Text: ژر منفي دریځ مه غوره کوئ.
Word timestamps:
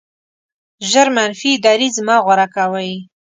ژر 0.89 1.07
منفي 1.15 1.51
دریځ 1.65 1.95
مه 2.07 2.15
غوره 2.23 2.47
کوئ. 2.55 2.93